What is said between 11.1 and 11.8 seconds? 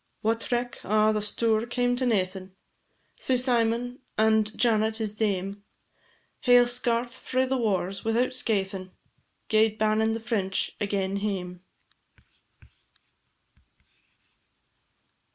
hame.